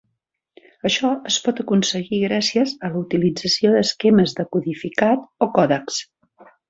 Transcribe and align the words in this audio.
Això 0.89 1.09
es 1.31 1.35
pot 1.47 1.59
aconseguir 1.63 2.21
gràcies 2.23 2.73
a 2.89 2.91
la 2.95 2.99
utilització 3.03 3.75
d'esquemes 3.75 4.35
de 4.41 4.47
codificat 4.57 5.29
o 5.47 5.51
còdecs. 5.59 6.01